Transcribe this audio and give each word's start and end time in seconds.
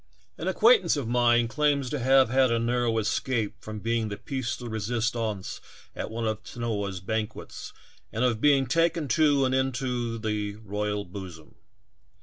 An 0.35 0.47
acquaintance 0.47 0.97
of 0.97 1.07
mine 1.07 1.47
claims 1.47 1.87
to 1.91 1.99
have 1.99 2.31
had 2.31 2.49
a 2.49 2.57
narrow 2.57 2.97
escape 2.97 3.53
from 3.61 3.77
being 3.81 4.09
the 4.09 4.17
piece 4.17 4.57
de 4.57 4.67
resistance 4.67 5.61
at 5.95 6.09
one 6.09 6.27
of 6.27 6.41
Tanoa's 6.41 6.99
banquets, 6.99 7.71
and 8.11 8.23
of 8.23 8.41
being 8.41 8.65
taken 8.65 9.07
to 9.09 9.45
and 9.45 9.53
into 9.53 10.17
the 10.17 10.55
royal 10.55 11.05
bosom. 11.05 11.53